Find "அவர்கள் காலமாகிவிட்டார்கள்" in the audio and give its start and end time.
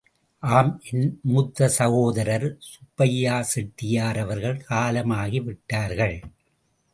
4.19-6.17